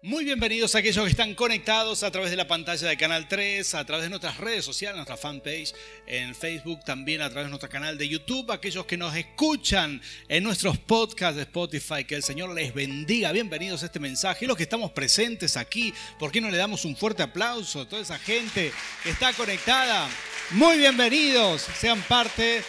[0.00, 3.74] Muy bienvenidos a aquellos que están conectados a través de la pantalla de Canal 3,
[3.74, 5.74] a través de nuestras redes sociales, nuestra fanpage
[6.06, 10.44] en Facebook, también a través de nuestro canal de YouTube, aquellos que nos escuchan en
[10.44, 13.32] nuestros podcasts de Spotify, que el Señor les bendiga.
[13.32, 14.44] Bienvenidos a este mensaje.
[14.44, 17.88] Y los que estamos presentes aquí, ¿por qué no le damos un fuerte aplauso a
[17.88, 18.72] toda esa gente
[19.02, 20.08] que está conectada?
[20.52, 22.62] Muy bienvenidos, sean parte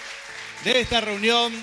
[0.64, 1.54] de esta reunión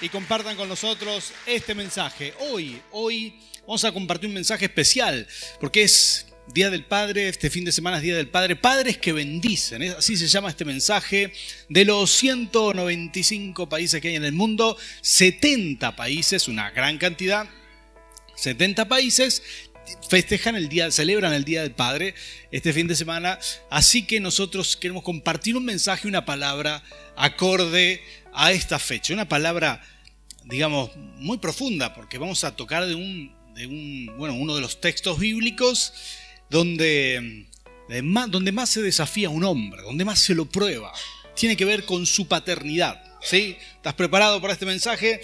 [0.00, 2.32] y compartan con nosotros este mensaje.
[2.38, 3.34] Hoy, hoy
[3.66, 5.26] vamos a compartir un mensaje especial,
[5.60, 9.12] porque es Día del Padre, este fin de semana es Día del Padre, padres que
[9.12, 11.32] bendicen, así se llama este mensaje,
[11.68, 17.48] de los 195 países que hay en el mundo, 70 países, una gran cantidad,
[18.36, 19.42] 70 países
[20.08, 22.14] festejan el día, celebran el Día del Padre
[22.52, 23.40] este fin de semana,
[23.70, 26.84] así que nosotros queremos compartir un mensaje, una palabra
[27.16, 28.00] acorde
[28.32, 29.82] a esta fecha, una palabra
[30.44, 34.80] digamos muy profunda, porque vamos a tocar de un de un, bueno, uno de los
[34.80, 35.92] textos bíblicos
[36.50, 37.46] donde,
[38.02, 40.92] más, donde más se desafía a un hombre, donde más se lo prueba.
[41.34, 43.02] Tiene que ver con su paternidad.
[43.22, 43.56] ¿sí?
[43.76, 45.20] ¿Estás preparado para este mensaje?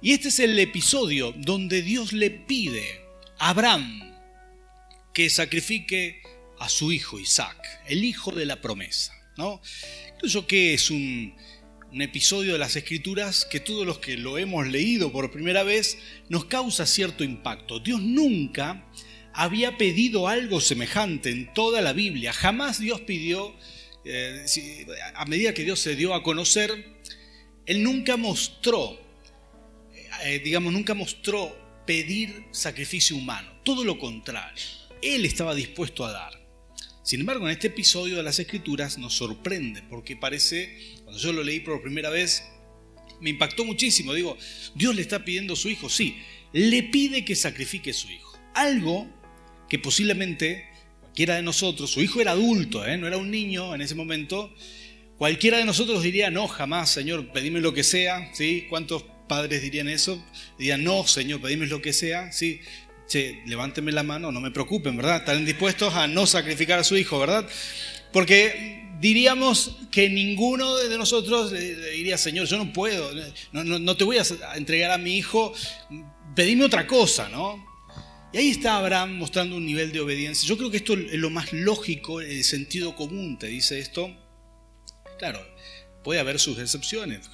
[0.00, 3.02] Y este es el episodio donde Dios le pide
[3.38, 4.12] a Abraham
[5.12, 6.22] que sacrifique
[6.58, 9.12] a su hijo Isaac, el hijo de la promesa.
[9.36, 9.60] ¿no?
[10.20, 11.34] Creo que es un,
[11.92, 15.98] un episodio de las Escrituras que todos los que lo hemos leído por primera vez
[16.30, 17.80] nos causa cierto impacto.
[17.80, 18.86] Dios nunca
[19.34, 22.32] había pedido algo semejante en toda la Biblia.
[22.32, 23.54] Jamás Dios pidió,
[24.06, 24.46] eh,
[25.14, 26.96] a medida que Dios se dio a conocer,
[27.66, 28.98] Él nunca mostró,
[30.24, 31.54] eh, digamos, nunca mostró
[31.86, 33.52] pedir sacrificio humano.
[33.64, 34.64] Todo lo contrario.
[35.02, 36.42] Él estaba dispuesto a dar.
[37.02, 41.44] Sin embargo, en este episodio de las Escrituras nos sorprende porque parece, cuando yo lo
[41.44, 42.42] leí por primera vez,
[43.20, 44.14] me impactó muchísimo.
[44.14, 44.38] Digo,
[44.74, 46.16] Dios le está pidiendo a su hijo, sí,
[46.54, 48.38] le pide que sacrifique a su hijo.
[48.54, 49.06] Algo
[49.68, 50.70] que posiblemente
[51.02, 52.96] cualquiera de nosotros, su hijo era adulto, ¿eh?
[52.96, 54.54] no era un niño en ese momento,
[55.18, 58.64] cualquiera de nosotros diría, no, jamás, Señor, pedime lo que sea, ¿sí?
[58.70, 60.24] ¿Cuántos padres dirían eso?
[60.58, 62.62] Dirían, no, Señor, pedime lo que sea, ¿sí?
[63.06, 65.18] che, levánteme la mano, no me preocupen, ¿verdad?
[65.18, 67.46] Están dispuestos a no sacrificar a su hijo, ¿verdad?
[68.14, 73.10] Porque diríamos que ninguno de nosotros le diría, Señor, yo no puedo,
[73.52, 74.24] no, te voy a
[74.54, 75.52] entregar a mi hijo,
[76.36, 77.66] pedime otra cosa, ¿no?
[78.32, 80.48] Y ahí está Abraham mostrando un nivel de obediencia.
[80.48, 84.16] Yo creo que esto es lo más lógico, el sentido común te dice esto.
[85.18, 85.44] Claro,
[86.04, 87.28] puede haber sus excepciones.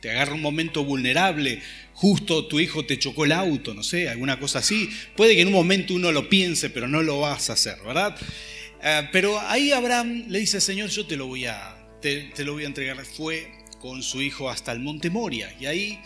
[0.00, 1.62] te agarra un momento vulnerable,
[1.94, 4.90] justo tu hijo te chocó el auto, no sé, alguna cosa así.
[5.14, 8.18] Puede que en un momento uno lo piense, pero no lo vas a hacer, ¿verdad?
[8.88, 12.62] Eh, pero ahí Abraham le dice, Señor, yo te lo voy a, te, lo voy
[12.62, 13.04] a entregar.
[13.04, 16.00] Fue con su hijo hasta el monte Moria y ahí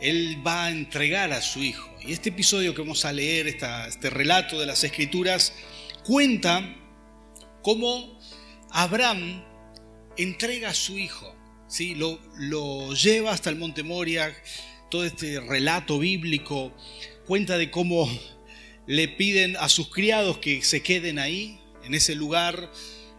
[0.00, 1.94] él va a entregar a su hijo.
[2.00, 5.52] Y este episodio que vamos a leer, este relato de las escrituras,
[6.06, 6.74] cuenta
[7.60, 8.18] cómo
[8.70, 9.44] Abraham
[10.16, 11.36] entrega a su hijo
[11.96, 14.34] lo, lleva hasta el monte Moria,
[14.90, 16.74] todo este relato bíblico
[17.26, 18.10] cuenta de cómo
[18.86, 22.70] le piden a sus criados que se queden ahí, en ese lugar,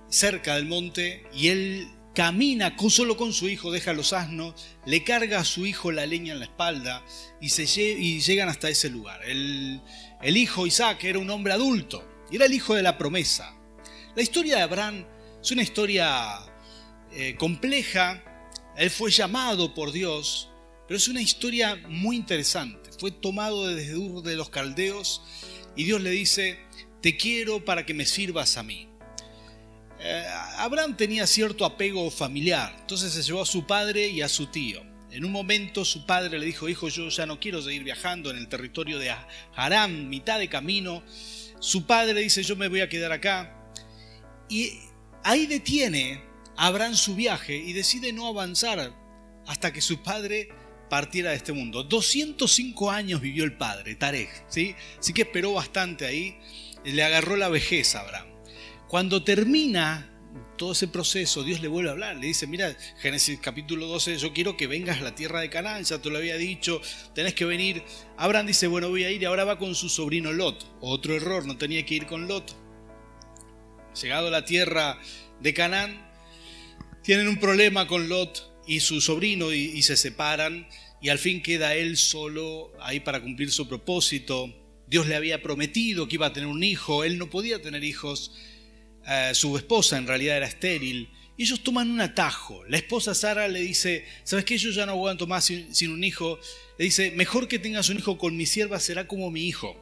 [0.09, 4.53] cerca del monte, y él camina solo con su hijo, deja los asnos,
[4.85, 7.03] le carga a su hijo la leña en la espalda
[7.41, 9.21] y, se, y llegan hasta ese lugar.
[9.25, 9.81] El,
[10.23, 13.55] hijo Isaac era un hombre adulto, era el hijo de la promesa.
[14.15, 15.05] La historia de Abraham
[15.41, 16.39] es una historia
[17.11, 18.23] eh, compleja,
[18.77, 20.49] él fue llamado por Dios,
[20.87, 22.91] pero es una historia muy interesante.
[22.99, 25.21] Fue tomado desde Ur de los Caldeos
[25.75, 26.59] y Dios le dice,
[27.03, 28.87] te quiero para que me sirvas a mí.
[29.99, 30.25] Eh,
[30.55, 34.81] Abraham tenía cierto apego familiar, entonces se llevó a su padre y a su tío.
[35.11, 38.37] En un momento su padre le dijo, hijo, yo ya no quiero seguir viajando en
[38.37, 39.13] el territorio de
[39.53, 41.03] Haram, mitad de camino.
[41.59, 43.69] Su padre dice, yo me voy a quedar acá.
[44.47, 44.71] Y
[45.23, 46.23] ahí detiene
[46.55, 48.93] Abraham su viaje y decide no avanzar
[49.45, 50.47] hasta que su padre
[50.89, 51.83] partiera de este mundo.
[51.83, 54.73] 205 años vivió el padre, Tarek, ¿sí?
[54.97, 56.37] Así que esperó bastante ahí,
[56.91, 58.27] le agarró la vejez a Abraham.
[58.87, 60.09] Cuando termina
[60.57, 64.33] todo ese proceso, Dios le vuelve a hablar, le dice, mira, Génesis capítulo 12, yo
[64.33, 66.81] quiero que vengas a la tierra de Canaán, ya te lo había dicho,
[67.15, 67.83] tenés que venir.
[68.17, 70.65] Abraham dice, bueno, voy a ir y ahora va con su sobrino Lot.
[70.81, 72.55] Otro error, no tenía que ir con Lot.
[74.01, 74.99] Llegado a la tierra
[75.39, 76.11] de Canaán,
[77.03, 80.67] tienen un problema con Lot y su sobrino y, se separan
[81.01, 84.49] y al fin queda él solo ahí para cumplir su propósito.
[84.93, 88.31] Dios le había prometido que iba a tener un hijo, él no podía tener hijos,
[89.07, 91.09] eh, su esposa en realidad era estéril.
[91.35, 92.63] Y ellos toman un atajo.
[92.65, 94.55] La esposa Sara le dice, ¿sabes qué?
[94.55, 96.39] Yo ya no aguanto más sin, sin un hijo.
[96.77, 99.75] Le dice, mejor que tengas un hijo con mi sierva será como mi hijo.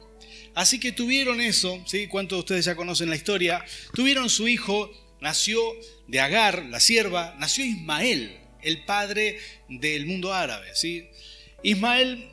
[0.54, 2.06] Así que tuvieron eso, ¿sí?
[2.06, 3.62] ¿Cuántos de ustedes ya conocen la historia?
[3.92, 5.60] Tuvieron su hijo, nació
[6.08, 9.38] de Agar, la sierva, nació Ismael, el padre
[9.68, 11.06] del mundo árabe, ¿sí?
[11.62, 12.32] Ismael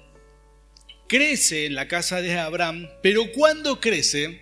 [1.09, 4.41] crece en la casa de Abraham, pero cuando crece,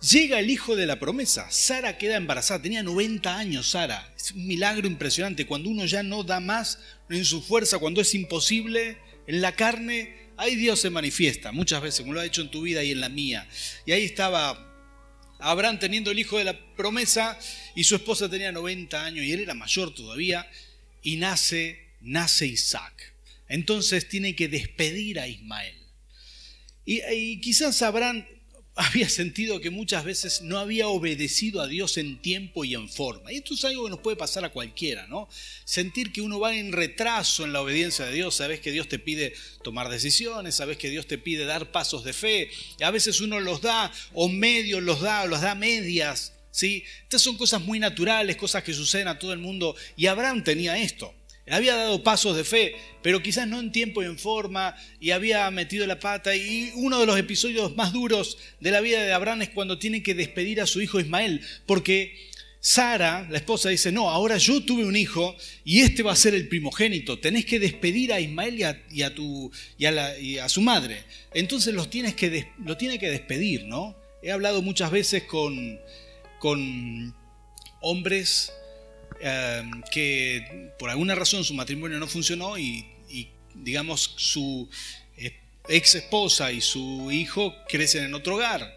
[0.00, 1.50] llega el hijo de la promesa.
[1.50, 4.14] Sara queda embarazada, tenía 90 años Sara.
[4.16, 5.46] Es un milagro impresionante.
[5.46, 6.78] Cuando uno ya no da más
[7.10, 12.00] en su fuerza, cuando es imposible, en la carne, ahí Dios se manifiesta muchas veces,
[12.02, 13.48] como lo ha hecho en tu vida y en la mía.
[13.84, 14.72] Y ahí estaba
[15.40, 17.36] Abraham teniendo el hijo de la promesa
[17.74, 20.48] y su esposa tenía 90 años y él era mayor todavía
[21.02, 23.13] y nace, nace Isaac
[23.48, 25.74] entonces tiene que despedir a Ismael.
[26.86, 28.26] Y, quizás Abraham
[28.76, 33.32] había sentido que muchas veces no había obedecido a Dios en tiempo y en forma.
[33.32, 35.28] Y esto es algo que nos puede pasar a cualquiera, ¿no?
[35.64, 38.98] Sentir que uno va en retraso en la obediencia de Dios, sabes que Dios te
[38.98, 43.20] pide tomar decisiones, sabes que Dios te pide dar pasos de fe, y a veces
[43.20, 46.84] uno los da o medios los da o los da medias, ¿sí?
[47.04, 50.76] Estas son cosas muy naturales, cosas que suceden a todo el mundo, y Abraham tenía
[50.78, 51.14] esto.
[51.50, 55.50] Había dado pasos de fe, pero quizás no en tiempo y en forma, y había
[55.50, 56.34] metido la pata.
[56.34, 60.02] Y uno de los episodios más duros de la vida de Abraham es cuando tiene
[60.02, 62.30] que despedir a su hijo Ismael, porque
[62.66, 65.36] Sara, la esposa, dice, no, ahora yo tuve un hijo
[65.66, 67.18] y este va a ser el primogénito.
[67.18, 68.58] Tenés que despedir a Ismael
[68.90, 71.04] y a, tu, y a, su madre.
[71.34, 73.94] Entonces los tienes que, lo tiene que despedir, ¿no?
[74.22, 75.78] He hablado muchas veces con,
[76.38, 77.14] con
[77.82, 78.50] hombres
[79.20, 82.86] Em, que por alguna razón su matrimonio no funcionó y,
[83.54, 84.68] digamos, su
[85.16, 88.76] eh, ex esposa y su hijo crecen en otro hogar.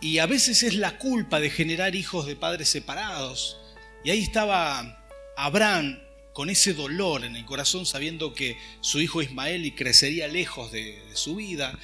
[0.00, 3.58] Y a veces es la culpa de generar hijos de padres separados.
[4.04, 5.04] Y ahí estaba
[5.36, 6.00] Abraham
[6.32, 11.36] con ese dolor en el corazón, sabiendo que su hijo Ismael crecería lejos de su
[11.36, 11.78] vida.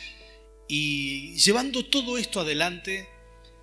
[0.69, 3.09] Y llevando todo esto adelante,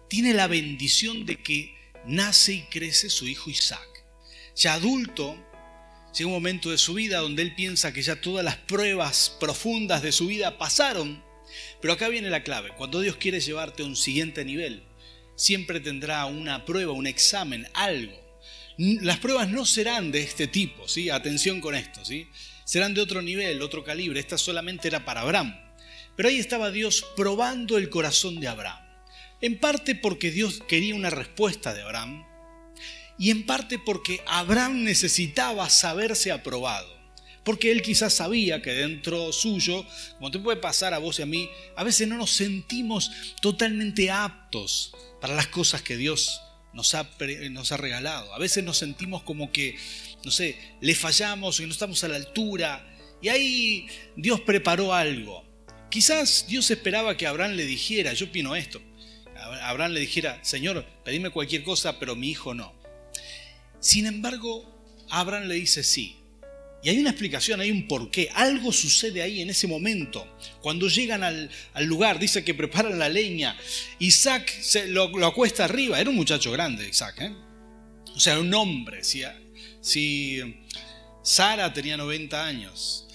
[0.07, 1.74] tiene la bendición de que
[2.07, 4.03] nace y crece su hijo Isaac.
[4.55, 5.35] Ya adulto,
[6.13, 10.01] llega un momento de su vida donde él piensa que ya todas las pruebas profundas
[10.01, 11.23] de su vida pasaron.
[11.81, 12.71] Pero acá viene la clave.
[12.75, 14.83] Cuando Dios quiere llevarte a un siguiente nivel,
[15.35, 18.23] siempre tendrá una prueba, un examen, algo.
[18.77, 21.09] Las pruebas no serán de este tipo, ¿sí?
[21.09, 22.27] Atención con esto, ¿sí?
[22.65, 24.19] Serán de otro nivel, otro calibre.
[24.19, 25.55] Esta solamente era para Abraham.
[26.15, 28.84] Pero ahí estaba Dios probando el corazón de Abraham.
[29.41, 32.25] En parte porque Dios quería una respuesta de Abraham
[33.17, 36.93] y en parte porque Abraham necesitaba saberse aprobado.
[37.43, 39.85] Porque él quizás sabía que dentro suyo,
[40.17, 44.09] como te puede pasar a vos y a mí, a veces no nos sentimos totalmente
[44.09, 46.41] aptos para las cosas que Dios
[46.73, 47.07] nos ha,
[47.77, 48.33] regalado.
[48.33, 49.77] A veces nos sentimos como que,
[50.23, 52.83] no sé, le fallamos y no estamos a la altura.
[53.21, 55.45] Y ahí Dios preparó algo.
[55.91, 58.81] Quizás Dios esperaba que Abraham le dijera, yo opino esto,
[59.69, 62.73] Abraham le dijera, Señor, pedime cualquier cosa, pero mi hijo no.
[63.79, 64.75] Sin embargo,
[65.09, 66.17] Abraham le dice sí.
[66.83, 68.29] Y hay una explicación, hay un porqué.
[68.35, 70.37] Algo sucede ahí en ese momento.
[70.61, 73.57] Cuando llegan al, lugar, dice que preparan la leña.
[73.97, 75.99] Isaac se, lo, acuesta arriba.
[75.99, 77.21] Era un muchacho grande, Isaac.
[77.21, 77.33] ¿eh?
[78.15, 79.03] O sea, un hombre.
[79.03, 79.23] Si,
[79.81, 80.41] si
[81.23, 83.07] Sara tenía 90 años,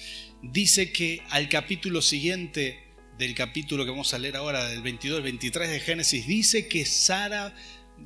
[0.42, 2.89] dice que al capítulo siguiente
[3.20, 7.54] del capítulo que vamos a leer ahora, del 22 23 de Génesis, dice que Sara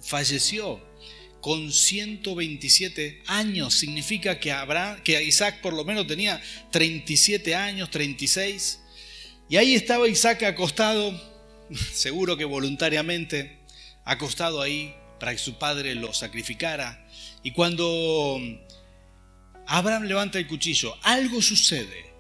[0.03, 0.85] falleció
[1.41, 3.75] con 127 años.
[3.75, 6.43] Significa que, Abraham, que Isaac por lo menos tenía
[6.73, 8.81] 37 años, 36.
[9.49, 11.13] Y ahí estaba Isaac acostado,
[11.93, 13.61] seguro que voluntariamente,
[14.05, 17.07] acostado ahí para que su padre lo sacrificara.
[17.45, 18.41] Y cuando
[19.69, 22.14] Abraham levanta el cuchillo, algo sucede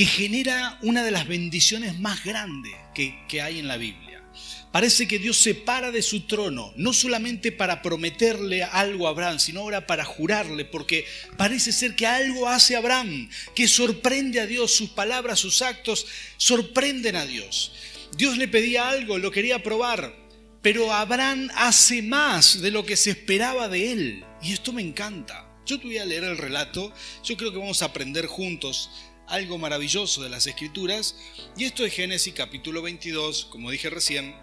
[0.00, 4.24] que genera una de las bendiciones más grandes que, hay en la Biblia.
[4.72, 9.38] Parece que Dios se para de su trono, no solamente para prometerle algo a Abraham,
[9.38, 11.04] sino ahora para jurarle, porque
[11.36, 16.06] parece ser que algo hace Abraham, que sorprende a Dios, sus palabras, sus actos,
[16.38, 17.72] sorprenden a Dios.
[18.16, 20.16] Dios le pedía algo, lo quería probar,
[20.62, 24.24] pero Abraham hace más de lo que se esperaba de él.
[24.40, 25.46] Y esto me encanta.
[25.66, 26.90] Yo te voy a leer el relato,
[27.22, 28.90] yo creo que vamos a aprender juntos
[29.30, 31.16] algo maravilloso de las escrituras,
[31.56, 34.34] y esto es Génesis capítulo 22, como dije recién,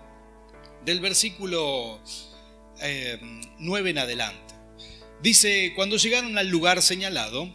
[0.86, 2.02] del versículo
[2.80, 4.56] 9 eh, en adelante.
[5.22, 7.54] Dice, cuando llegaron al lugar señalado,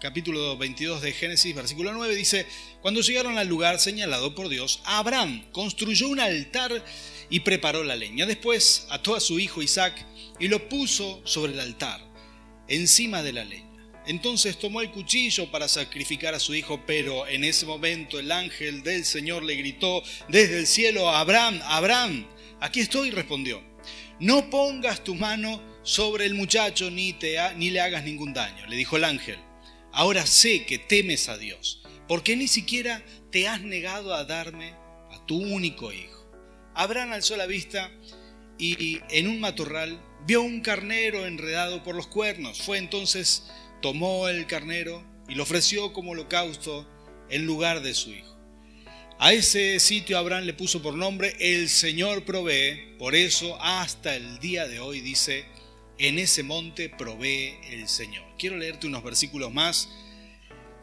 [0.00, 2.46] capítulo 22 de Génesis, versículo 9, dice,
[2.80, 6.84] cuando llegaron al lugar señalado por Dios, Abraham construyó un altar
[7.28, 8.24] y preparó la leña.
[8.24, 10.06] Después ató a su hijo Isaac
[10.38, 12.00] y lo puso sobre el altar,
[12.68, 13.68] encima de la leña.
[14.08, 18.82] Entonces tomó el cuchillo para sacrificar a su hijo, pero en ese momento el ángel
[18.82, 22.26] del Señor le gritó desde el cielo, Abraham, Abraham,
[22.58, 23.62] aquí estoy, respondió.
[24.18, 28.76] No pongas tu mano sobre el muchacho ni, te ni le hagas ningún daño, le
[28.76, 29.36] dijo el ángel.
[29.92, 34.70] Ahora sé que temes a Dios, porque ni siquiera te has negado a darme
[35.10, 36.26] a tu único hijo.
[36.74, 37.90] Abraham alzó la vista
[38.58, 42.60] y en un matorral vio un carnero enredado por los cuernos.
[42.62, 43.44] Fue entonces,
[43.80, 46.88] tomó el carnero y lo ofreció como holocausto
[47.30, 48.36] en lugar de su hijo.
[49.20, 52.94] A ese sitio Abraham le puso por nombre El Señor provee.
[52.98, 55.44] Por eso hasta el día de hoy dice,
[55.98, 58.24] en ese monte provee el Señor.
[58.38, 59.88] Quiero leerte unos versículos más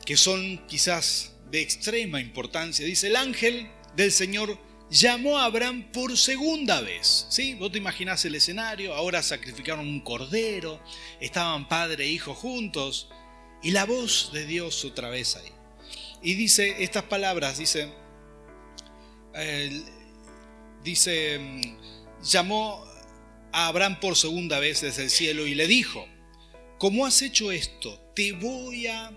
[0.06, 2.86] que son quizás de extrema importancia.
[2.86, 7.25] Dice, el ángel del Señor llamó a Abraham por segunda vez.
[7.30, 7.56] ¿sí?
[7.56, 10.82] Vos te imaginás el escenario, ahora sacrificaron un cordero,
[11.20, 13.10] estaban padre e hijo juntos,
[13.63, 15.51] y la voz de Dios otra vez ahí.
[16.22, 17.92] Y dice estas palabras, dice,
[20.84, 22.84] dice, mm, llamó
[23.51, 26.08] a Abraham por segunda vez desde el cielo y le dijo,
[26.77, 29.12] como has hecho esto, te voy a,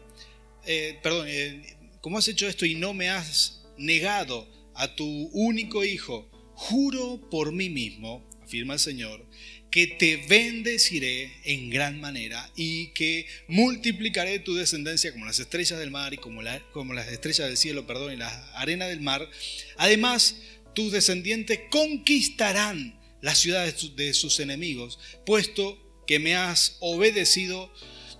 [0.64, 4.46] eh, perdón, eh, como has hecho esto y no me has negado
[4.78, 9.26] a tu único hijo, juro por mí mismo, afirma el Señor,
[9.70, 15.90] que te bendeciré en gran manera y que multiplicaré tu descendencia como las estrellas del
[15.90, 16.40] mar y como,
[16.72, 19.28] como las estrellas del cielo, perdón, y la arena del mar.
[19.76, 20.36] Además,
[20.74, 27.70] tus descendientes conquistarán las ciudades de sus enemigos, puesto que me has obedecido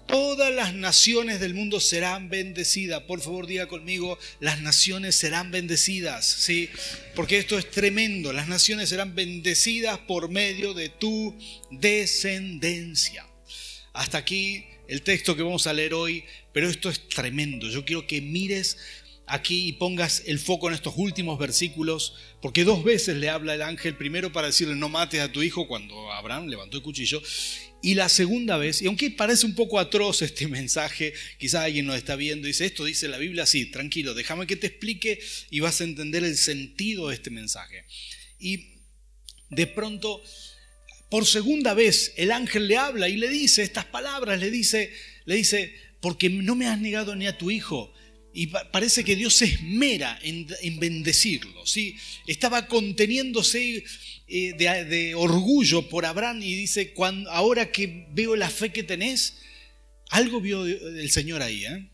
[0.09, 3.03] Todas las naciones del mundo serán bendecidas.
[3.03, 6.71] Por favor, diga conmigo, las naciones serán bendecidas, ¿sí?
[7.15, 8.33] Porque esto es tremendo.
[8.33, 11.37] Las naciones serán bendecidas por medio de tu
[11.71, 13.27] descendencia.
[13.93, 16.25] Hasta aquí el texto que vamos a leer hoy,
[16.55, 17.69] pero esto es tremendo.
[17.69, 18.79] Yo quiero que mires
[19.29, 23.63] aquí y pongas el foco en estos últimos versículos, porque dos veces le habla el
[23.63, 27.23] ángel, primero para decirle no mates a tu hijo cuando Abraham levantó el cuchillo,
[27.83, 31.97] y la segunda vez, y aunque parece un poco atroz este mensaje, quizás alguien nos
[31.97, 35.21] está viendo y dice, esto dice la Biblia, sí, tranquilo, déjame que te explique
[35.51, 37.85] y vas a entender el sentido de este mensaje.
[38.39, 38.79] Y
[39.51, 40.23] de pronto,
[41.11, 44.93] por segunda vez, el ángel le habla y le dice estas palabras, le dice,
[45.25, 47.93] le dice, porque no me has negado ni a tu hijo,
[48.33, 50.47] y parece que Dios se esmera en,
[50.79, 51.65] bendecirlo.
[52.27, 53.85] Estaba conteniéndose
[54.29, 59.39] eh, de, orgullo por Abraham y dice, cuando, ahora que veo la fe que tenés,
[60.11, 61.65] algo vio el Señor ahí.
[61.65, 61.91] ¿eh?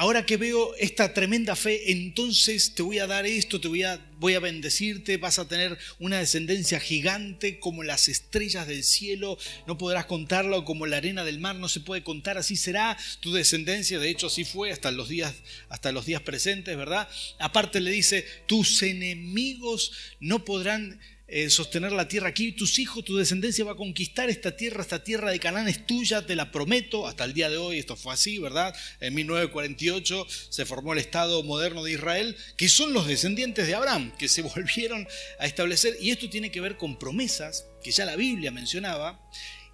[0.00, 4.00] Ahora que veo esta tremenda fe, entonces te voy a dar esto, te voy a,
[4.18, 9.76] voy a bendecirte, vas a tener una descendencia gigante como las estrellas del cielo, no
[9.76, 13.98] podrás contarlo como la arena del mar, no se puede contar, así será tu descendencia,
[13.98, 15.34] de hecho así fue hasta los días,
[15.68, 17.06] hasta los días presentes, ¿verdad?
[17.38, 20.98] Aparte le dice, tus enemigos no podrán
[21.32, 22.50] eh, sostener la tierra aquí.
[22.50, 26.26] Tus hijos, tu descendencia va a conquistar esta tierra, esta tierra de Canaán es tuya,
[26.26, 27.06] te la prometo.
[27.06, 28.74] Hasta el día de hoy esto fue así, ¿verdad?
[28.98, 34.12] En 1948 se formó el Estado moderno de Israel, que son los descendientes de Abraham,
[34.18, 35.06] que se volvieron
[35.38, 35.96] a establecer.
[36.00, 39.24] Y esto tiene que ver con promesas que ya la Biblia mencionaba.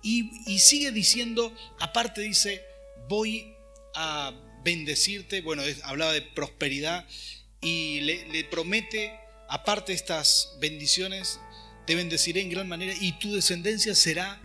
[0.02, 2.62] Y, sigue diciendo, aparte dice,
[3.08, 3.54] voy
[3.94, 4.32] a
[4.62, 7.08] bendecirte, bueno, hablaba de prosperidad
[7.62, 11.40] y le, le promete, aparte estas bendiciones,
[11.87, 14.40] te bendeciré en gran manera y tu descendencia será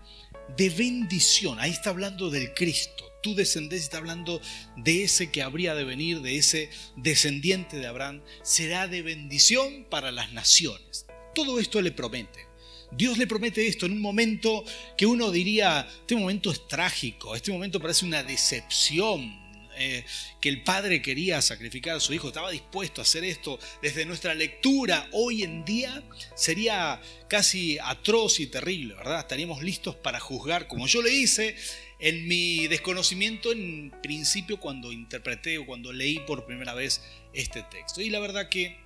[0.57, 1.59] de bendición.
[1.59, 3.05] Ahí está hablando del Cristo.
[3.23, 4.41] Tu descendencia está hablando
[4.77, 8.21] de ese que habría de venir, de ese descendiente de Abraham.
[8.43, 11.05] Será de bendición para las naciones.
[11.35, 12.51] Todo esto le promete.
[12.91, 14.65] Dios le promete esto en un momento
[14.97, 19.40] que uno diría, este momento es trágico, este momento parece una decepción,
[19.81, 20.05] eh,
[20.39, 24.35] que el padre quería sacrificar a su hijo, estaba dispuesto a hacer esto desde nuestra
[24.35, 26.03] lectura hoy en día,
[26.35, 29.21] sería casi atroz y terrible, ¿verdad?
[29.21, 31.55] Estaríamos listos para juzgar, como yo le hice
[31.99, 37.01] en mi desconocimiento en principio cuando interpreté o cuando leí por primera vez
[37.33, 38.01] este texto.
[38.01, 38.77] Y la verdad que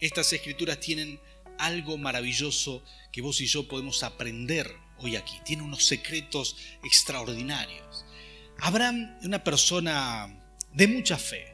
[0.00, 1.20] estas escrituras tienen
[1.58, 2.82] algo maravilloso
[3.12, 5.34] que vos y yo podemos aprender hoy aquí.
[5.44, 8.04] Tiene unos secretos extraordinarios.
[8.60, 10.34] Abraham es una persona
[10.72, 11.46] de mucha fe.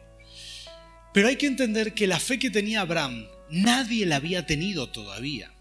[1.13, 5.53] Pero hay que entender que la fe que tenía Abraham nadie la había tenido todavía.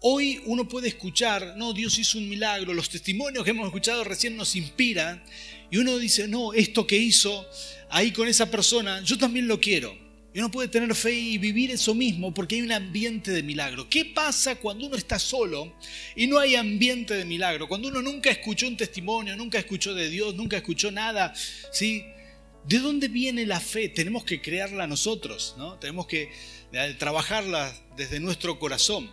[0.00, 4.36] Hoy uno puede escuchar, no, Dios hizo un milagro, los testimonios que hemos escuchado recién
[4.36, 5.22] nos inspiran
[5.70, 7.46] y uno dice, no, esto que hizo
[7.90, 10.09] ahí con esa persona, yo también lo quiero.
[10.32, 13.88] Y uno puede tener fe y vivir eso mismo porque hay un ambiente de milagro.
[13.88, 15.74] ¿Qué pasa cuando uno está solo
[16.14, 17.66] y no hay ambiente de milagro?
[17.66, 21.34] Cuando uno nunca escuchó un testimonio, nunca escuchó de Dios, nunca escuchó nada,
[21.72, 22.04] ¿sí?
[22.64, 23.88] ¿De dónde viene la fe?
[23.88, 25.78] Tenemos que crearla nosotros, ¿no?
[25.80, 26.30] Tenemos que
[26.72, 29.10] eh, trabajarla desde nuestro corazón.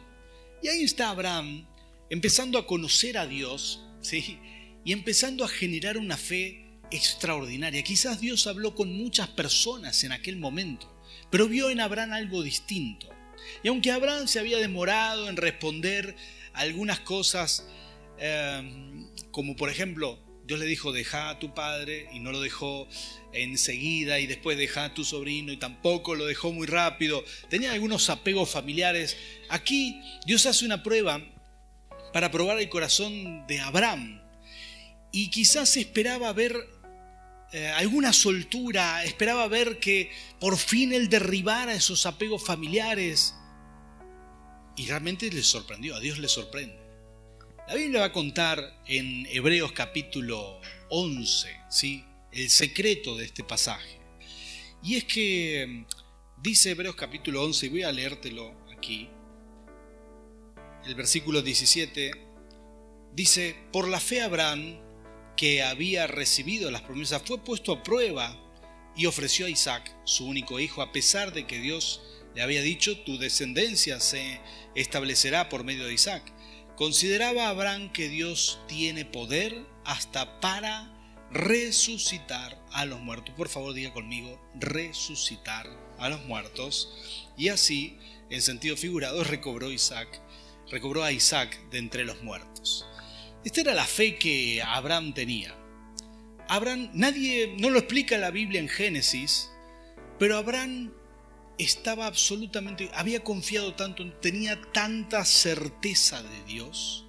[0.62, 1.65] Y ahí está Abraham
[2.12, 4.38] empezando a conocer a Dios, ¿sí?
[4.86, 7.81] Y empezando a generar una fe extraordinaria.
[7.81, 10.96] Quizás Dios habló con muchas personas en aquel momento
[11.29, 13.10] pero vio en Abraham algo distinto.
[13.63, 16.15] Y aunque Abraham se había demorado en responder
[16.53, 17.67] algunas cosas,
[18.19, 22.88] eh, como por ejemplo, Dios le dijo, deja a tu padre y no lo dejó
[23.34, 27.24] enseguida y después deja a tu sobrino y tampoco lo dejó muy rápido.
[27.50, 29.17] Tenía algunos apegos familiares.
[29.50, 31.22] Aquí Dios hace una prueba
[32.13, 34.22] para probar el corazón de Abraham
[35.12, 36.55] y quizás esperaba ver
[37.53, 43.35] eh, alguna soltura, esperaba ver que por fin él derribara esos apegos familiares.
[44.75, 46.77] Y realmente le sorprendió, a Dios le sorprende.
[47.67, 52.03] La Biblia va a contar en Hebreos capítulo 11, ¿sí?
[52.31, 53.99] el secreto de este pasaje.
[54.83, 55.85] Y es que
[56.41, 59.09] dice Hebreos capítulo 11, y voy a leértelo aquí,
[60.85, 62.11] el versículo 17,
[63.13, 64.79] dice, por la fe Abraham,
[65.38, 68.36] que había recibido las promesas fue puesto a prueba
[68.96, 72.01] y ofreció a Isaac, su único hijo, a pesar de que Dios
[72.36, 74.41] le había dicho, tu descendencia se
[74.75, 76.24] establecerá por medio de Isaac.
[76.75, 80.94] Consideraba Abraham que Dios tiene poder hasta para
[81.32, 83.34] resucitar a los muertos.
[83.36, 85.67] Por favor, diga conmigo, resucitar
[85.98, 86.94] a los muertos.
[87.38, 87.98] Y así,
[88.29, 90.08] en sentido figurado, recobró Isaac,
[90.70, 92.86] recobró a Isaac de entre los muertos.
[93.44, 95.56] Esta era la fe que Abraham tenía.
[96.50, 99.50] Abraham, nadie, no lo explica la Biblia en Génesis,
[100.17, 100.94] pero Abraham
[101.58, 107.06] estaba absolutamente, había confiado tanto, tenía tanta certeza de Dios,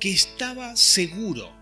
[0.00, 1.52] que estaba seguro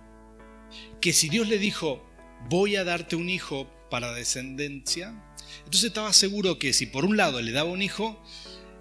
[1.00, 2.04] que si Dios le dijo,
[2.48, 5.14] voy a darte un hijo para descendencia,
[5.58, 8.22] entonces estaba seguro que si por un lado le daba un hijo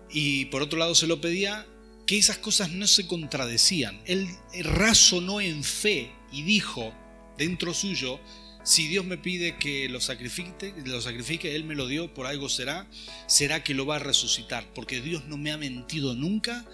[0.10, 1.68] y por otro lado se lo pedía,
[2.06, 4.02] que esas cosas no se contradecían.
[4.06, 4.28] Él
[4.62, 6.94] razonó en fe y dijo
[7.38, 8.20] dentro suyo,
[8.64, 12.48] si Dios me pide que lo sacrifique, lo sacrifique, Él me lo dio, por algo
[12.48, 12.88] será,
[13.28, 16.66] será que lo va a resucitar, porque Dios no me ha mentido nunca.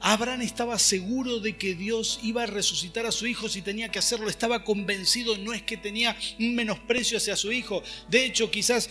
[0.00, 3.98] Abraham estaba seguro de que Dios iba a resucitar a su hijo si tenía que
[3.98, 7.82] hacerlo, estaba convencido, no es que tenía un menosprecio hacia su hijo.
[8.08, 8.90] De hecho, quizás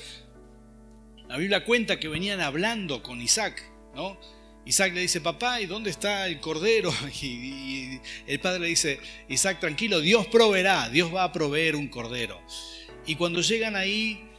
[1.28, 3.62] la Biblia cuenta que venían hablando con Isaac,
[3.94, 4.18] ¿no?
[4.68, 6.94] Isaac le dice, papá, ¿y dónde está el cordero?
[7.22, 9.00] Y, el padre le dice,
[9.30, 12.42] Isaac, tranquilo, Dios proveerá, Dios va a proveer un cordero.
[13.06, 14.30] Y cuando llegan ahí,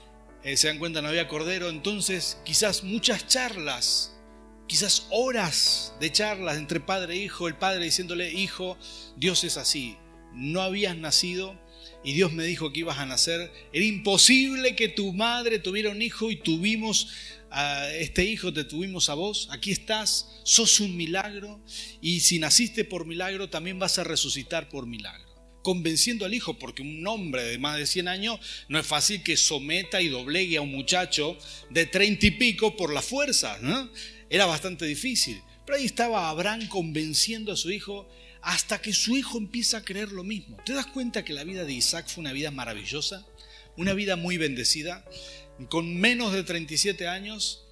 [0.43, 4.15] eh, se dan cuenta no había cordero, entonces quizás muchas charlas,
[4.67, 8.77] quizás horas de charlas entre padre e hijo, el padre diciéndole, hijo,
[9.17, 9.97] Dios es así,
[10.35, 11.59] no habías nacido
[12.05, 16.01] y Dios me dijo que ibas a nacer, era imposible que tu madre tuviera un
[16.01, 17.09] hijo y tuvimos
[17.51, 21.61] a este hijo te tuvimos a vos, aquí estás, sos un milagro
[22.01, 25.27] y si naciste por milagro también vas a resucitar por milagro.
[25.63, 29.37] Convenciendo al hijo, porque un hombre de más de 100 años no es fácil que
[29.37, 31.37] someta y doblegue a un muchacho
[31.69, 33.91] de 30 y pico por la fuerza, ¿no?
[34.31, 35.43] Era bastante difícil.
[35.67, 38.09] Pero ahí estaba Abraham convenciendo a su hijo
[38.43, 40.57] hasta que su hijo empieza a creer lo mismo.
[40.65, 43.27] ¿Te das cuenta que la vida de Isaac fue una vida maravillosa?
[43.77, 45.05] Una vida muy bendecida
[45.67, 47.65] con menos de 37 años,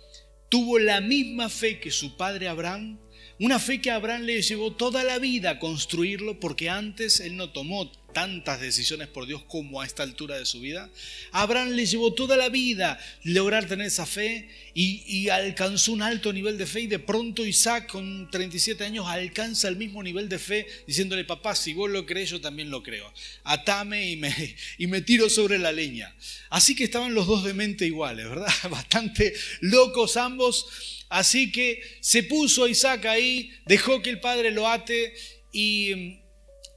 [0.49, 2.99] tuvo la misma fe que su padre Abraham,
[3.39, 7.51] una fe que Abraham le llevó toda la vida a construirlo porque antes él no
[7.51, 10.89] tomó tantas decisiones por Dios como a esta altura de su vida.
[11.33, 16.57] Abraham le llevó toda la vida lograr tener esa fe y, alcanzó un alto nivel
[16.57, 20.67] de fe y de pronto Isaac con 37 años alcanza el mismo nivel de fe
[20.87, 23.13] diciéndole, papá, si vos lo crees, yo también lo creo.
[23.45, 24.35] Atame y me,
[24.79, 26.17] y me tiro sobre la leña.
[26.49, 28.53] Así que estaban los dos de mente iguales, ¿verdad?
[28.71, 30.96] Bastante locos ambos.
[31.09, 35.15] Así que se puso Isaac ahí, dejó que el padre lo ate
[35.53, 36.19] y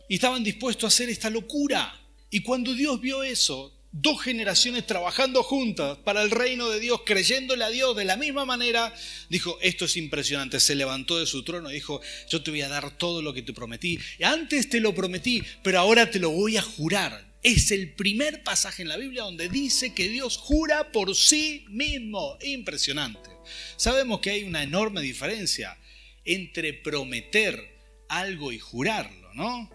[0.07, 1.99] estaban dispuestos a hacer esta locura.
[2.29, 7.63] Y cuando Dios vio eso, dos generaciones trabajando juntas para el reino de Dios, creyéndole
[7.63, 8.93] a Dios de la misma manera,
[9.29, 12.69] dijo, esto es impresionante, se levantó de su trono y dijo, yo te voy a
[12.69, 13.99] dar todo lo que te prometí.
[14.21, 17.27] Antes te lo prometí, pero ahora te lo voy a jurar.
[17.41, 22.37] Es el primer pasaje en la Biblia donde dice que Dios jura por sí mismo.
[22.41, 23.38] Impresionante.
[23.75, 25.77] Sabemos que hay una enorme diferencia
[26.25, 29.69] entre prometer algo y jurarlo, ¿no?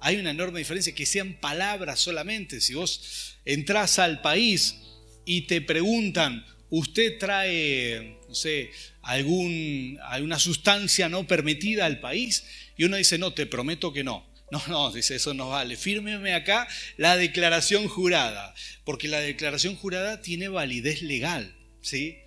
[0.00, 2.60] hay una enorme diferencia, que sean palabras solamente.
[2.60, 4.76] Si vos entras al país
[5.24, 8.70] y te preguntan, usted trae, no sé,
[9.02, 12.44] algún, alguna sustancia no permitida al país
[12.76, 14.24] y uno dice, no, te prometo que no.
[14.52, 15.76] No, no, dice, eso no vale.
[15.76, 22.18] Fírmeme acá la declaración jurada, porque la declaración jurada tiene validez legal, ¿sí?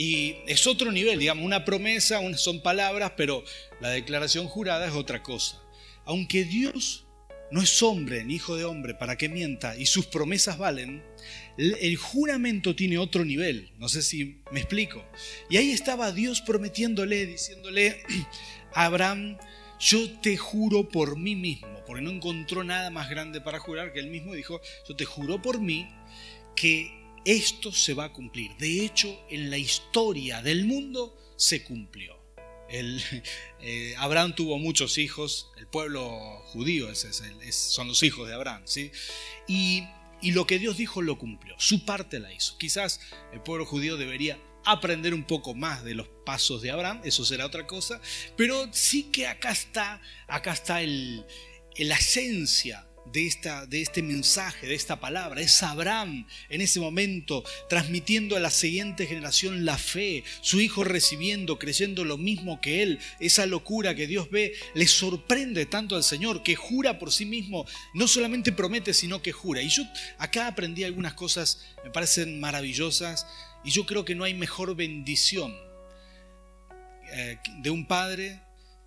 [0.00, 3.44] Y es otro nivel, digamos, una promesa son palabras, pero
[3.82, 5.62] la declaración jurada es otra cosa.
[6.06, 7.04] Aunque Dios
[7.50, 11.02] no es hombre ni hijo de hombre para que mienta y sus promesas valen,
[11.58, 15.04] el juramento tiene otro nivel, no sé si me explico.
[15.50, 18.02] Y ahí estaba Dios prometiéndole, diciéndole
[18.72, 19.36] a Abraham,
[19.78, 24.00] yo te juro por mí mismo, porque no encontró nada más grande para jurar que
[24.00, 25.90] él mismo dijo, yo te juro por mí
[26.56, 28.56] que esto se va a cumplir.
[28.58, 32.18] De hecho, en la historia del mundo se cumplió.
[33.62, 38.90] Eh, Abraham tuvo muchos hijos, el pueblo judío son los hijos de Abraham, ¿sí?
[39.46, 39.84] Y,
[40.22, 42.56] y lo que Dios dijo lo cumplió, su parte la hizo.
[42.56, 43.00] Quizás
[43.34, 47.44] el pueblo judío debería aprender un poco más de los pasos de Abraham, eso será
[47.44, 48.00] otra cosa,
[48.36, 51.26] pero sí que acá está, acá está el,
[51.76, 55.40] la esencia de, esta, de este mensaje, de esta palabra.
[55.40, 61.58] Es Abraham en ese momento transmitiendo a la siguiente generación la fe, su hijo recibiendo,
[61.58, 62.98] creyendo lo mismo que él.
[63.18, 67.66] Esa locura que Dios ve le sorprende tanto al Señor que jura por sí mismo,
[67.94, 69.62] no solamente promete, sino que jura.
[69.62, 69.82] Y yo
[70.18, 73.26] acá aprendí algunas cosas, me parecen maravillosas,
[73.64, 75.54] y yo creo que no hay mejor bendición
[77.12, 78.40] eh, de un padre.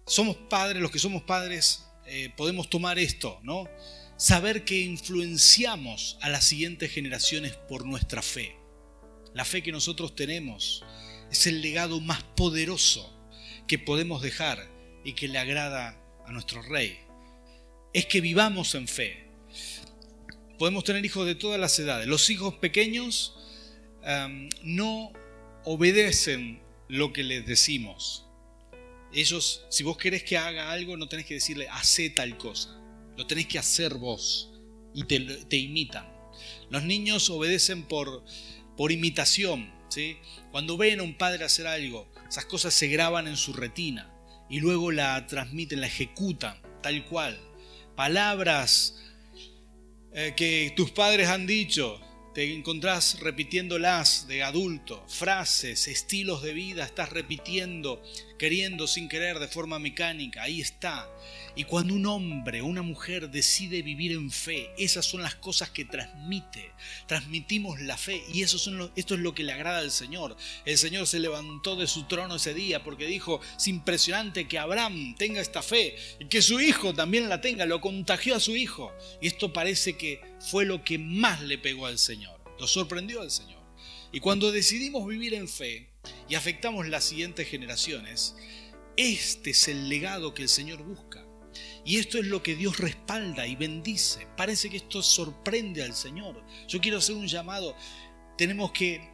[0.06, 3.68] Somos padres, los que somos padres, eh, podemos tomar esto, ¿no?
[4.24, 8.56] Saber que influenciamos a las siguientes generaciones por nuestra fe.
[9.34, 10.82] La fe que nosotros tenemos
[11.30, 13.14] es el legado más poderoso
[13.68, 14.66] que podemos dejar
[15.04, 16.98] y que le agrada a nuestro rey.
[17.92, 19.28] Es que vivamos en fe.
[20.58, 22.08] Podemos tener hijos de todas las edades.
[22.08, 23.36] Los hijos pequeños
[24.06, 25.12] em, no
[25.66, 28.26] obedecen lo que les decimos.
[29.12, 32.80] Ellos, si vos querés que haga algo, no tenés que decirle, hace tal cosa
[33.18, 34.52] lo tenés que hacer vos
[34.94, 36.08] y te, imitan.
[36.70, 38.24] Los niños obedecen por,
[38.78, 39.72] por imitación.
[39.90, 40.18] ¿sí?
[40.52, 44.12] Cuando ven a un padre hacer algo, esas cosas se graban en su retina
[44.50, 47.40] y luego la transmiten, la ejecutan tal cual.
[47.96, 48.96] Palabras
[50.14, 52.00] eh, que tus padres han dicho,
[52.34, 58.04] te encontrás repitiéndolas de adulto, frases, estilos de vida, estás repitiendo,
[58.44, 61.10] queriendo sin querer de forma mecánica, ahí está.
[61.56, 65.86] Y cuando un hombre una mujer decide vivir en fe, esas son las cosas que
[65.86, 66.72] transmite.
[67.08, 70.36] Transmitimos la fe y eso son esto es lo que le agrada al Señor.
[70.66, 75.16] El Señor se levantó de su trono ese día porque dijo, es impresionante que Abraham
[75.18, 77.66] tenga esta fe y que su hijo también la tenga.
[77.66, 78.92] Lo contagió a su hijo.
[79.22, 82.42] Y esto parece que fue lo que más le pegó al Señor.
[82.60, 83.64] Lo sorprendió al Señor.
[84.12, 85.93] Y cuando decidimos vivir en fe
[86.28, 88.36] y afectamos las siguientes generaciones,
[88.98, 91.26] este es el legado que el Señor busca.
[91.86, 94.28] Y esto es lo que Dios respalda y bendice.
[94.38, 96.44] Parece que esto sorprende al Señor.
[96.68, 97.76] Yo quiero hacer un llamado.
[98.38, 99.12] Tenemos que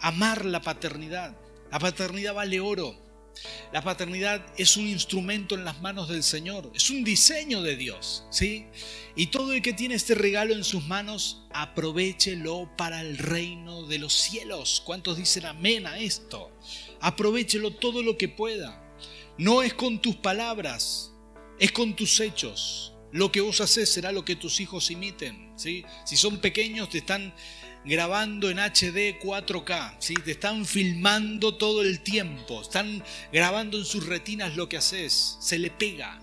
[0.00, 1.36] amar la paternidad.
[1.70, 2.96] La paternidad vale oro.
[3.72, 8.24] La paternidad es un instrumento en las manos del Señor, es un diseño de Dios,
[8.30, 8.66] ¿sí?
[9.16, 13.98] Y todo el que tiene este regalo en sus manos, aprovechelo para el reino de
[13.98, 14.82] los cielos.
[14.84, 16.50] ¿Cuántos dicen amén a esto?
[17.00, 18.82] Aprovechelo todo lo que pueda.
[19.38, 21.12] No es con tus palabras,
[21.58, 22.94] es con tus hechos.
[23.12, 25.52] Lo que vos haces será lo que tus hijos imiten.
[25.56, 25.84] ¿sí?
[26.04, 27.34] Si son pequeños, te están
[27.84, 30.14] grabando en HD 4K, ¿sí?
[30.14, 35.58] te están filmando todo el tiempo, están grabando en sus retinas lo que haces, se
[35.58, 36.20] le pega.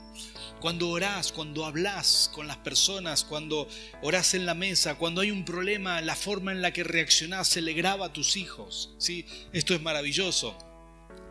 [0.61, 3.69] Cuando orás, cuando hablas con las personas, cuando
[4.01, 7.61] orás en la mesa, cuando hay un problema, la forma en la que reaccionás se
[7.61, 8.93] le graba a tus hijos.
[8.97, 9.25] ¿sí?
[9.53, 10.57] Esto es maravilloso.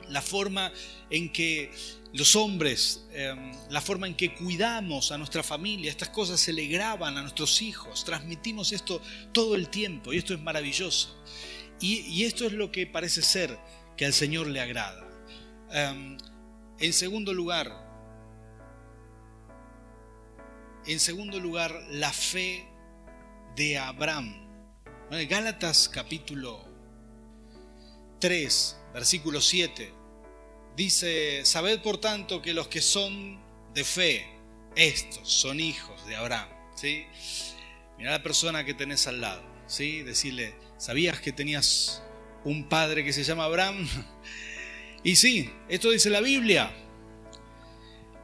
[0.08, 0.72] La forma
[1.10, 1.70] en que
[2.12, 6.66] los hombres, em, la forma en que cuidamos a nuestra familia, estas cosas se le
[6.66, 11.22] graban a nuestros hijos, transmitimos esto todo el tiempo y esto es maravilloso.
[11.80, 13.56] Y, esto es lo que parece ser
[13.96, 15.06] que al Señor le agrada.
[15.70, 16.18] Em,
[16.80, 17.86] en segundo lugar,
[20.86, 22.66] en segundo lugar, la fe
[23.54, 24.46] de Abraham.
[25.10, 26.64] Gálatas capítulo
[28.18, 29.97] 3, versículo 7
[30.78, 33.36] Dice, sabed por tanto que los que son
[33.74, 34.24] de fe,
[34.76, 36.48] estos son hijos de Abraham.
[36.76, 37.04] ¿sí?
[37.98, 39.42] Mira la persona que tenés al lado.
[39.66, 40.02] ¿sí?
[40.02, 42.00] Decirle, ¿sabías que tenías
[42.44, 43.88] un padre que se llama Abraham?
[45.02, 46.72] Y sí, esto dice la Biblia.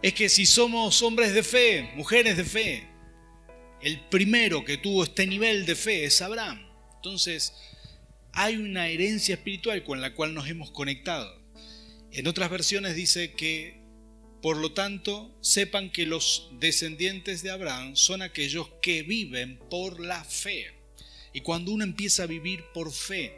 [0.03, 2.87] Es que si somos hombres de fe, mujeres de fe,
[3.81, 6.65] el primero que tuvo este nivel de fe es Abraham.
[6.97, 7.53] Entonces,
[8.33, 11.44] hay una herencia espiritual con la cual nos hemos conectado.
[12.15, 13.75] En otras versiones dice que,
[14.41, 20.23] por lo tanto, sepan que los descendientes de Abraham son aquellos que viven por la
[20.23, 20.73] fe.
[21.33, 23.37] Y cuando uno empieza a vivir por fe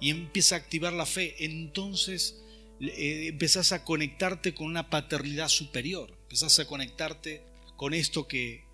[0.00, 2.42] y empieza a activar la fe, entonces
[2.82, 7.42] eh, empezás a conectarte con una paternidad superior, empezás a conectarte
[7.76, 8.64] con esto que,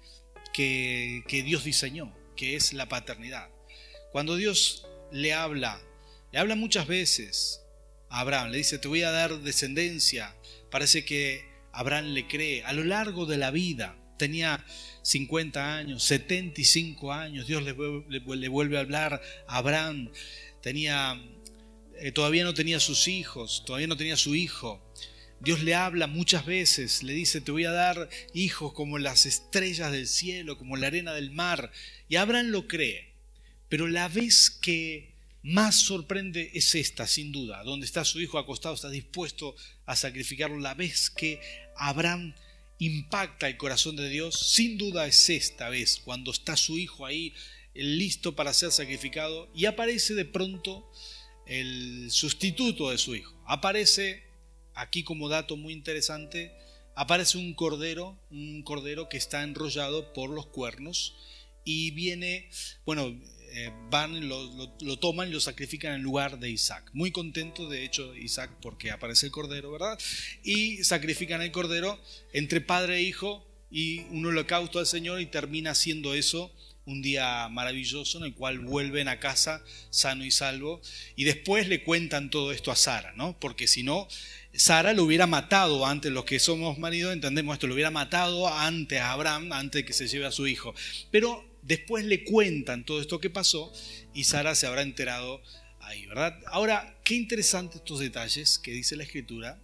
[0.52, 3.48] que, que Dios diseñó, que es la paternidad.
[4.10, 5.80] Cuando Dios le habla,
[6.32, 7.60] le habla muchas veces
[8.08, 10.34] Abraham, le dice, te voy a dar descendencia.
[10.70, 12.64] Parece que Abraham le cree.
[12.64, 14.64] A lo largo de la vida, tenía
[15.02, 20.10] 50 años, 75 años, Dios le, vuelve a hablar a Abraham.
[20.62, 21.20] Tenía,
[21.98, 24.82] eh, todavía no tenía sus hijos, todavía no tenía su hijo.
[25.38, 29.92] Dios le habla muchas veces, le dice, te voy a dar hijos como las estrellas
[29.92, 31.70] del cielo, como la arena del mar.
[32.08, 33.12] Y Abraham lo cree.
[33.68, 35.15] Pero la vez que
[35.46, 39.54] más sorprende es esta, sin duda, donde está su hijo acostado, está dispuesto
[39.84, 40.58] a sacrificarlo.
[40.58, 41.40] La vez que
[41.76, 42.34] Abraham
[42.80, 47.32] impacta el corazón de Dios, sin duda es esta vez, cuando está su hijo ahí
[47.74, 50.90] listo para ser sacrificado y aparece de pronto
[51.46, 53.32] el sustituto de su hijo.
[53.46, 54.24] Aparece,
[54.74, 56.50] aquí como dato muy interesante,
[56.96, 61.14] aparece un cordero, un cordero que está enrollado por los cuernos
[61.62, 62.48] y viene,
[62.84, 63.16] bueno,
[63.52, 66.90] eh, van, lo, lo, toman y lo sacrifican en lugar de Isaac.
[66.92, 69.98] Muy contento, de hecho, Isaac, porque aparece el cordero, ¿verdad?
[70.42, 72.00] Y sacrifican el cordero
[72.32, 76.52] entre padre e hijo y un holocausto al Señor y termina siendo eso
[76.86, 80.80] un día maravilloso en el cual vuelven a casa sano y salvo
[81.16, 83.38] y después le cuentan todo esto a Sara, ¿no?
[83.40, 84.06] Porque si no,
[84.54, 89.00] Sara lo hubiera matado antes, los que somos maridos entendemos esto, lo hubiera matado antes
[89.00, 90.74] a Abraham, antes de que se lleve a su hijo.
[91.10, 93.72] Pero Después le cuentan todo esto que pasó
[94.14, 95.42] y Sara se habrá enterado
[95.80, 96.38] ahí, ¿verdad?
[96.46, 99.60] Ahora, qué interesantes estos detalles que dice la escritura.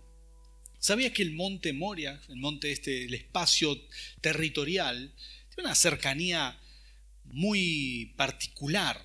[0.81, 3.81] ¿Sabías que el monte Moria, el monte este, el espacio
[4.21, 5.15] territorial,
[5.55, 6.59] tiene una cercanía
[7.25, 9.01] muy particular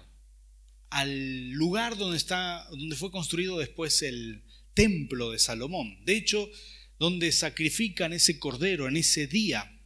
[0.89, 4.41] al lugar donde, está, donde fue construido después el
[4.73, 6.03] templo de Salomón?
[6.03, 6.49] De hecho,
[6.97, 9.76] donde sacrifican ese cordero en ese día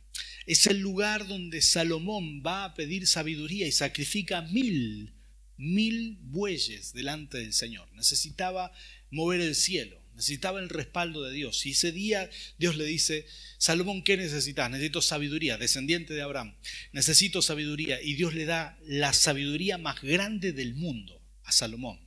[0.46, 5.14] es el lugar donde Salomón va a pedir sabiduría y sacrifica mil,
[5.58, 7.92] mil bueyes delante del Señor.
[7.94, 8.72] Necesitaba
[9.12, 11.66] mover el cielo, necesitaba el respaldo de Dios.
[11.66, 13.28] Y ese día Dios le dice,
[13.58, 14.72] Salomón, ¿qué necesitas?
[14.72, 16.56] Necesito sabiduría, descendiente de Abraham.
[16.92, 18.02] Necesito sabiduría.
[18.02, 22.00] Y Dios le da la sabiduría más grande del mundo a Salomón.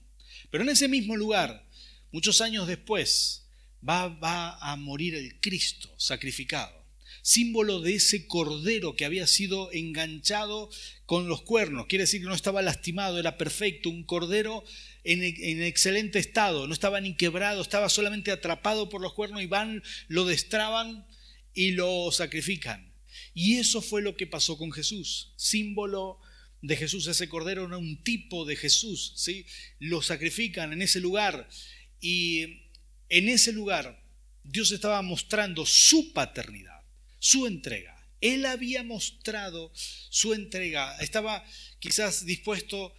[0.51, 1.69] Pero en ese mismo lugar,
[2.11, 3.47] muchos años después,
[3.87, 6.84] va, va a morir el Cristo sacrificado
[7.25, 10.69] símbolo de ese cordero que había sido enganchado
[11.07, 11.87] con los cuernos.
[11.87, 14.63] Quiere decir que no estaba lastimado, era perfecto, un cordero
[15.05, 15.23] en,
[15.63, 20.27] excelente estado, no estaba ni quebrado, estaba solamente atrapado por los cuernos y van, lo
[20.27, 21.07] destraban
[21.55, 22.93] y lo sacrifican.
[23.33, 26.21] Y eso fue lo que pasó con Jesús, símbolo
[26.61, 29.47] de Jesús, ese cordero era un tipo de Jesús, ¿sí?
[29.79, 31.49] Lo sacrifican en ese lugar
[32.01, 32.69] y
[33.09, 34.03] en ese lugar
[34.43, 36.74] Dios estaba mostrando su paternidad
[37.25, 37.97] su entrega.
[38.21, 40.95] Él había mostrado su entrega.
[40.99, 41.43] Estaba
[41.79, 42.95] quizás dispuesto,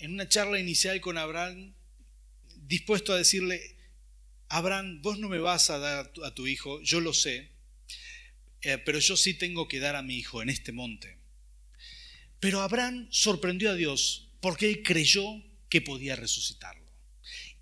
[0.00, 1.72] en una charla inicial con Abraham,
[2.66, 3.78] dispuesto a decirle,
[4.50, 7.48] Abraham, vos no me vas a dar a tu hijo, yo lo sé,
[8.60, 11.16] eh, pero yo sí tengo que dar a mi hijo en este monte.
[12.40, 15.24] Pero Abraham sorprendió a Dios porque él creyó
[15.70, 16.92] que podía resucitarlo.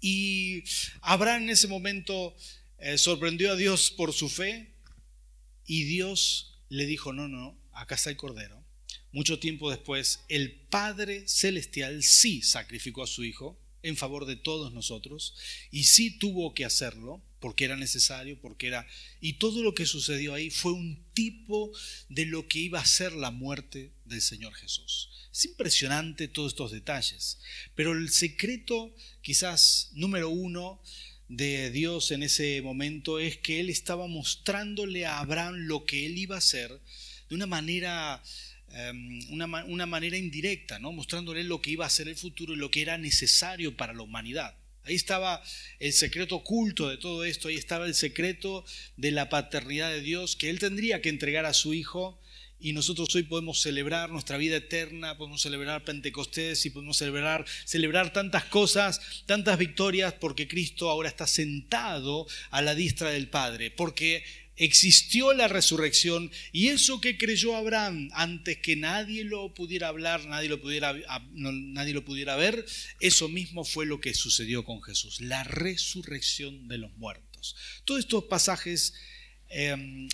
[0.00, 0.64] Y
[1.02, 2.34] Abraham en ese momento
[2.78, 4.71] eh, sorprendió a Dios por su fe,
[5.66, 8.62] y Dios le dijo, no, no, acá está el cordero.
[9.12, 14.72] Mucho tiempo después, el Padre Celestial sí sacrificó a su Hijo en favor de todos
[14.72, 15.34] nosotros
[15.70, 18.86] y sí tuvo que hacerlo porque era necesario, porque era...
[19.20, 21.72] Y todo lo que sucedió ahí fue un tipo
[22.08, 25.10] de lo que iba a ser la muerte del Señor Jesús.
[25.32, 27.40] Es impresionante todos estos detalles,
[27.74, 30.80] pero el secreto quizás número uno
[31.36, 36.18] de Dios en ese momento es que Él estaba mostrándole a Abraham lo que Él
[36.18, 36.70] iba a hacer
[37.30, 38.22] de una manera,
[38.72, 40.92] em, una, una, manera indirecta, ¿no?
[40.92, 44.02] mostrándole lo que iba a ser el futuro y lo que era necesario para la
[44.02, 44.54] humanidad.
[44.84, 45.42] Ahí estaba
[45.78, 48.66] el secreto oculto de todo esto, ahí estaba el secreto
[48.98, 52.20] de la paternidad de Dios que Él tendría que entregar a su Hijo
[52.62, 58.12] y nosotros hoy podemos celebrar nuestra vida eterna, podemos celebrar Pentecostés y podemos celebrar, celebrar
[58.12, 64.22] tantas cosas, tantas victorias, porque Cristo ahora está sentado a la diestra del Padre, porque
[64.54, 70.48] existió la resurrección y eso que creyó Abraham antes que nadie lo pudiera hablar, nadie
[70.48, 70.94] lo pudiera,
[71.32, 72.64] nadie lo pudiera ver,
[73.00, 77.56] eso mismo fue lo que sucedió con Jesús, la resurrección de los muertos.
[77.84, 78.94] Todos estos pasajes
[79.48, 80.08] em,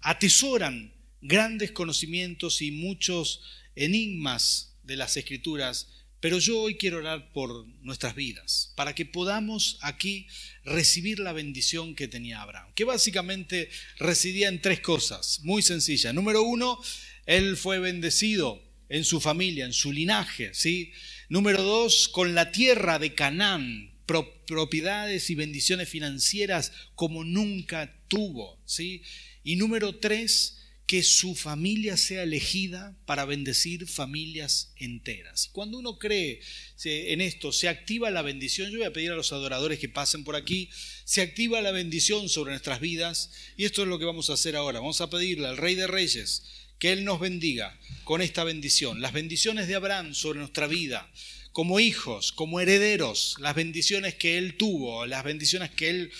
[0.00, 3.40] atesoran grandes conocimientos y muchos
[3.74, 5.88] enigmas de las escrituras
[6.22, 10.28] pero yo hoy quiero orar por nuestras vidas, para que podamos aquí
[10.64, 16.14] recibir la bendición que tenía Abraham, que básicamente residía en tres cosas, muy sencillas.
[16.14, 16.80] Número uno,
[17.26, 20.92] él fue bendecido en su familia, en su linaje, ¿sí?
[21.28, 29.02] Número dos, con la tierra de Canaán, propiedades y bendiciones financieras como nunca tuvo, ¿sí?
[29.42, 30.61] Y número tres,
[30.92, 35.48] que su familia sea elegida para bendecir familias enteras.
[35.50, 36.42] Cuando uno cree
[36.84, 38.70] en esto, se activa la bendición.
[38.70, 40.68] Yo voy a pedir a los adoradores que pasen por aquí,
[41.06, 44.54] se activa la bendición sobre nuestras vidas y esto es lo que vamos a hacer
[44.54, 44.80] ahora.
[44.80, 46.42] Vamos a pedirle al Rey de Reyes
[46.78, 49.00] que Él nos bendiga con esta bendición.
[49.00, 51.10] Las bendiciones de Abraham sobre nuestra vida,
[51.52, 56.12] como hijos, como herederos, las bendiciones que Él tuvo, las bendiciones que Él,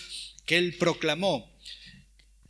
[0.47, 1.52] que él proclamó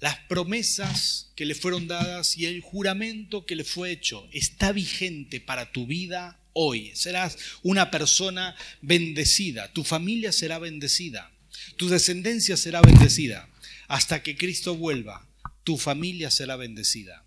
[0.02, 5.40] las promesas que le fueron dadas y el juramento que le fue hecho está vigente
[5.40, 6.90] para tu vida hoy.
[6.96, 11.30] Serás una persona bendecida, tu familia será bendecida,
[11.76, 13.48] tu descendencia será bendecida.
[13.86, 15.24] Hasta que Cristo vuelva,
[15.62, 17.24] tu familia será bendecida.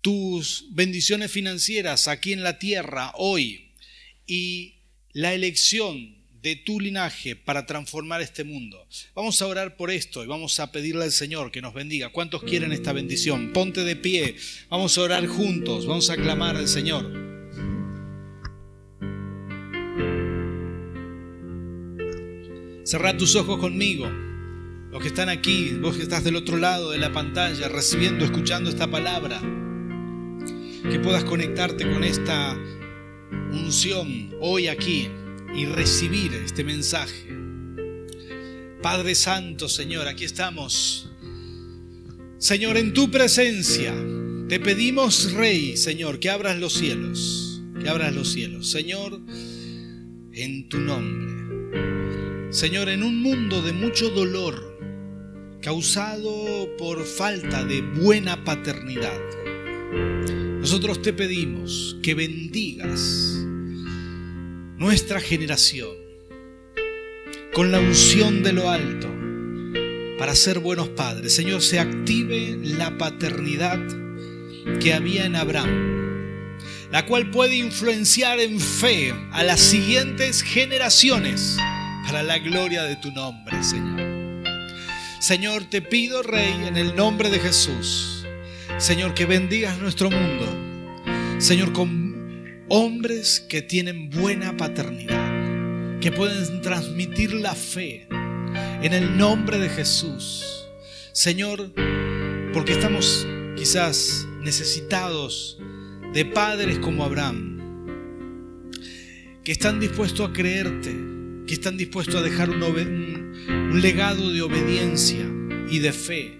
[0.00, 3.70] Tus bendiciones financieras aquí en la tierra hoy
[4.26, 4.78] y
[5.12, 6.13] la elección
[6.44, 8.86] de tu linaje para transformar este mundo.
[9.14, 12.10] Vamos a orar por esto y vamos a pedirle al Señor que nos bendiga.
[12.10, 13.54] ¿Cuántos quieren esta bendición?
[13.54, 14.36] Ponte de pie,
[14.68, 17.10] vamos a orar juntos, vamos a clamar al Señor.
[22.84, 24.06] Cerrad tus ojos conmigo.
[24.90, 28.68] Los que están aquí, vos que estás del otro lado de la pantalla, recibiendo, escuchando
[28.68, 29.40] esta palabra,
[30.90, 32.54] que puedas conectarte con esta
[33.50, 35.08] unción hoy aquí
[35.54, 37.28] y recibir este mensaje.
[38.82, 41.10] Padre Santo, Señor, aquí estamos.
[42.38, 43.94] Señor, en tu presencia
[44.48, 48.70] te pedimos, Rey, Señor, que abras los cielos, que abras los cielos.
[48.70, 49.20] Señor,
[50.32, 52.52] en tu nombre.
[52.52, 54.78] Señor, en un mundo de mucho dolor
[55.62, 59.18] causado por falta de buena paternidad,
[60.60, 63.44] nosotros te pedimos que bendigas
[64.76, 65.90] nuestra generación
[67.52, 69.08] con la unción de lo alto
[70.18, 71.34] para ser buenos padres.
[71.34, 73.78] Señor, se active la paternidad
[74.80, 76.56] que había en Abraham,
[76.90, 81.56] la cual puede influenciar en fe a las siguientes generaciones
[82.06, 84.44] para la gloria de tu nombre, Señor.
[85.20, 88.26] Señor, te pido, Rey, en el nombre de Jesús,
[88.78, 90.46] Señor, que bendigas nuestro mundo.
[91.38, 92.03] Señor, con
[92.68, 98.06] hombres que tienen buena paternidad, que pueden transmitir la fe
[98.82, 100.66] en el nombre de Jesús.
[101.12, 101.72] Señor,
[102.52, 105.58] porque estamos quizás necesitados
[106.12, 107.54] de padres como Abraham,
[109.42, 110.94] que están dispuestos a creerte,
[111.46, 115.26] que están dispuestos a dejar un, legado de obediencia
[115.68, 116.38] y de fe,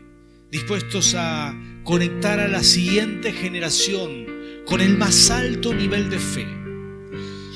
[0.50, 4.23] dispuestos a conectar a la siguiente generación
[4.66, 6.46] con el más alto nivel de fe.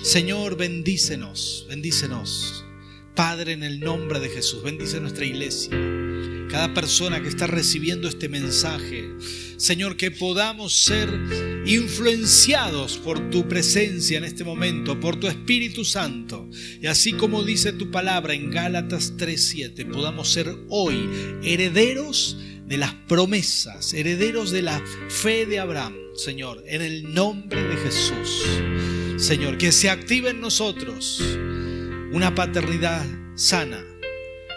[0.03, 2.65] Señor, bendícenos, bendícenos.
[3.15, 5.71] Padre, en el nombre de Jesús, bendice nuestra iglesia.
[6.51, 9.11] Cada persona que está recibiendo este mensaje,
[9.57, 11.09] Señor, que podamos ser
[11.67, 16.49] influenciados por tu presencia en este momento, por tu Espíritu Santo.
[16.81, 21.09] Y así como dice tu palabra en Gálatas 3:7, podamos ser hoy
[21.43, 27.77] herederos de las promesas, herederos de la fe de Abraham Señor, en el nombre de
[27.77, 28.45] Jesús.
[29.19, 31.23] Señor, que se active en nosotros
[32.11, 33.81] una paternidad sana,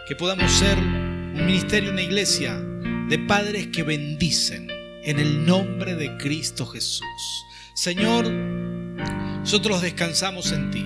[0.07, 4.71] que podamos ser un ministerio, una iglesia de padres que bendicen
[5.03, 7.45] en el nombre de Cristo Jesús.
[7.75, 10.85] Señor, nosotros descansamos en ti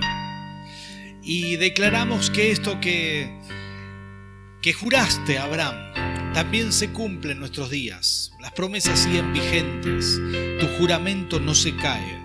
[1.24, 3.34] y declaramos que esto que,
[4.62, 8.34] que juraste, Abraham, también se cumple en nuestros días.
[8.42, 10.20] Las promesas siguen vigentes,
[10.60, 12.22] tu juramento no se cae.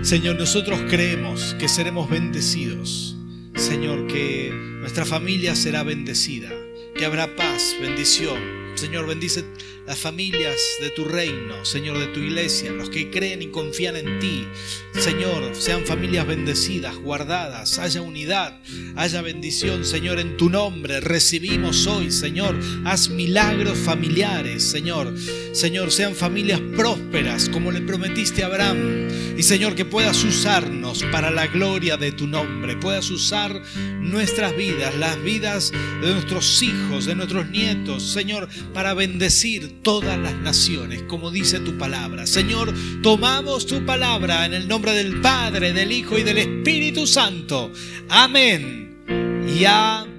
[0.00, 3.14] Señor, nosotros creemos que seremos bendecidos.
[3.54, 6.48] Señor, que nuestra familia será bendecida,
[6.96, 8.40] que habrá paz, bendición.
[8.74, 9.44] Señor, bendice
[9.86, 14.18] las familias de tu reino, Señor, de tu iglesia, los que creen y confían en
[14.18, 14.46] ti.
[14.94, 18.58] Señor, sean familias bendecidas, guardadas, haya unidad,
[18.96, 21.00] haya bendición, Señor, en tu nombre.
[21.00, 25.14] Recibimos hoy, Señor, haz milagros familiares, Señor.
[25.52, 29.08] Señor, sean familias prósperas, como le prometiste a Abraham.
[29.36, 33.62] Y Señor, que puedas usarnos para la gloria de tu nombre, puedas usar
[34.00, 40.34] nuestras vidas, las vidas de nuestros hijos, de nuestros nietos, Señor, para bendecir todas las
[40.34, 42.26] naciones, como dice tu palabra.
[42.26, 42.72] Señor,
[43.02, 47.72] tomamos tu palabra en el nombre del Padre, del Hijo y del Espíritu Santo.
[48.08, 49.04] Amén.
[49.48, 50.15] Y amén.